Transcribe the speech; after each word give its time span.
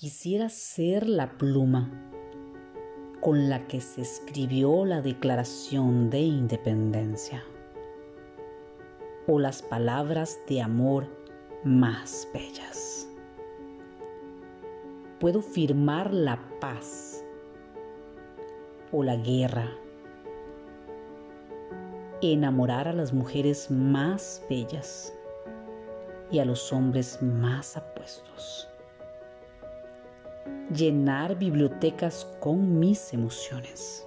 Quisiera 0.00 0.48
ser 0.48 1.08
la 1.08 1.28
pluma 1.38 1.90
con 3.20 3.48
la 3.48 3.66
que 3.66 3.80
se 3.80 4.02
escribió 4.02 4.84
la 4.84 5.02
Declaración 5.02 6.08
de 6.08 6.20
Independencia. 6.20 7.42
O 9.26 9.40
las 9.40 9.60
palabras 9.60 10.38
de 10.46 10.62
amor 10.62 11.08
más 11.64 12.28
bellas. 12.32 13.08
Puedo 15.18 15.42
firmar 15.42 16.14
la 16.14 16.38
paz 16.60 17.24
o 18.92 19.02
la 19.02 19.16
guerra, 19.16 19.68
enamorar 22.22 22.86
a 22.86 22.92
las 22.92 23.12
mujeres 23.12 23.68
más 23.68 24.44
bellas 24.48 25.12
y 26.30 26.38
a 26.38 26.44
los 26.44 26.72
hombres 26.72 27.20
más 27.20 27.76
apuestos 27.76 28.68
llenar 30.74 31.38
bibliotecas 31.38 32.26
con 32.40 32.78
mis 32.78 33.12
emociones. 33.14 34.06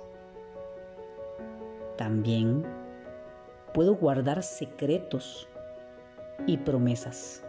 También 1.98 2.66
puedo 3.74 3.96
guardar 3.96 4.44
secretos 4.44 5.48
y 6.48 6.58
promesas 6.58 7.44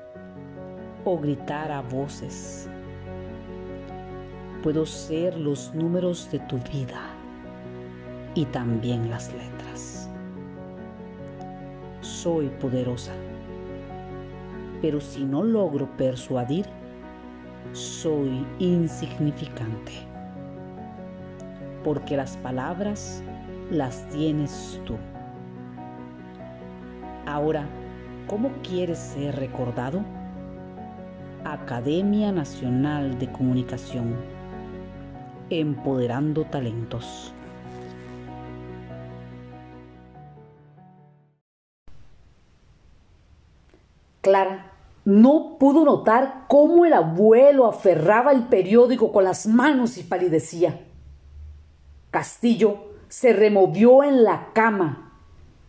o 1.05 1.19
gritar 1.19 1.73
a 1.73 1.83
voces. 1.83 2.69
Puedo 4.63 4.87
ser 4.87 5.37
los 5.37 5.75
números 5.75 6.31
de 6.31 6.39
tu 6.41 6.57
vida 6.59 7.01
y 8.35 8.45
también 8.47 9.11
las 9.11 9.33
letras. 9.33 10.09
Soy 12.01 12.49
poderosa, 12.49 13.13
pero 14.81 15.01
si 15.01 15.25
no 15.25 15.43
logro 15.43 15.89
persuadir, 15.97 16.67
soy 17.73 18.47
insignificante, 18.59 19.93
porque 21.85 22.17
las 22.17 22.37
palabras 22.39 23.23
las 23.71 24.09
tienes 24.11 24.81
tú. 24.85 24.97
Ahora, 27.27 27.67
¿cómo 28.27 28.51
quieres 28.63 28.99
ser 28.99 29.37
recordado? 29.37 30.05
Academia 31.45 32.33
Nacional 32.33 33.19
de 33.19 33.31
Comunicación, 33.31 34.17
empoderando 35.51 36.45
talentos. 36.45 37.33
Clara 44.21 44.72
no 45.05 45.57
pudo 45.59 45.85
notar 45.85 46.45
cómo 46.49 46.85
el 46.85 46.93
abuelo 46.93 47.67
aferraba 47.67 48.33
el 48.33 48.45
periódico 48.45 49.13
con 49.13 49.25
las 49.25 49.47
manos 49.47 49.99
y 49.99 50.05
palidecía. 50.05 50.81
Castillo 52.11 52.93
se 53.09 53.33
removió 53.33 54.05
en 54.05 54.23
la 54.23 54.51
cama, 54.53 55.13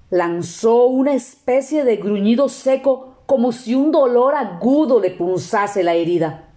lanzó 0.10 0.86
una 0.86 1.14
especie 1.14 1.84
de 1.84 1.98
gruñido 1.98 2.48
seco 2.50 3.16
como 3.26 3.52
si 3.52 3.74
un 3.74 3.92
dolor 3.92 4.36
agudo 4.36 5.00
le 5.00 5.12
punzase 5.12 5.84
la 5.84 5.96
herida. 5.96 6.50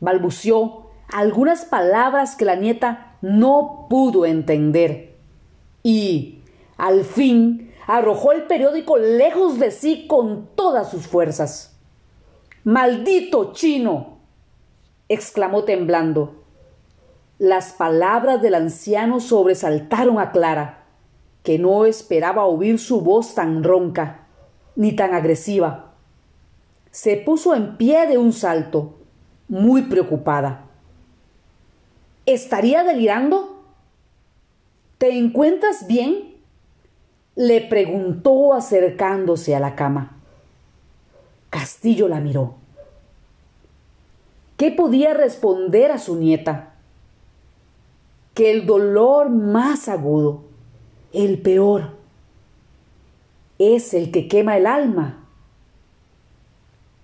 Balbuceó 0.00 0.86
algunas 1.12 1.64
palabras 1.64 2.36
que 2.36 2.44
la 2.44 2.56
nieta 2.56 3.16
no 3.20 3.86
pudo 3.90 4.24
entender 4.24 5.16
y, 5.82 6.40
al 6.76 7.04
fin, 7.04 7.72
arrojó 7.86 8.32
el 8.32 8.42
periódico 8.42 8.96
lejos 8.96 9.58
de 9.58 9.70
sí 9.70 10.06
con 10.06 10.48
todas 10.54 10.90
sus 10.90 11.06
fuerzas. 11.06 11.76
¡Maldito 12.64 13.52
chino! 13.52 14.18
exclamó 15.08 15.64
temblando. 15.64 16.42
Las 17.38 17.72
palabras 17.72 18.42
del 18.42 18.54
anciano 18.54 19.20
sobresaltaron 19.20 20.18
a 20.18 20.32
Clara, 20.32 20.84
que 21.42 21.58
no 21.58 21.84
esperaba 21.84 22.46
oír 22.46 22.78
su 22.78 23.02
voz 23.02 23.34
tan 23.34 23.62
ronca 23.62 24.26
ni 24.74 24.92
tan 24.94 25.14
agresiva. 25.14 25.92
Se 26.90 27.16
puso 27.16 27.54
en 27.54 27.76
pie 27.76 28.06
de 28.06 28.18
un 28.18 28.32
salto, 28.32 28.94
muy 29.48 29.82
preocupada. 29.82 30.64
¿Estaría 32.24 32.82
delirando? 32.82 33.62
¿Te 34.98 35.16
encuentras 35.16 35.86
bien? 35.86 36.25
Le 37.36 37.60
preguntó 37.60 38.54
acercándose 38.54 39.54
a 39.54 39.60
la 39.60 39.76
cama. 39.76 40.16
Castillo 41.50 42.08
la 42.08 42.20
miró. 42.20 42.54
¿Qué 44.56 44.70
podía 44.72 45.12
responder 45.12 45.92
a 45.92 45.98
su 45.98 46.16
nieta? 46.16 46.72
Que 48.34 48.50
el 48.50 48.66
dolor 48.66 49.28
más 49.30 49.88
agudo, 49.88 50.44
el 51.12 51.38
peor, 51.40 51.90
es 53.58 53.94
el 53.94 54.10
que 54.10 54.28
quema 54.28 54.56
el 54.56 54.66
alma 54.66 55.25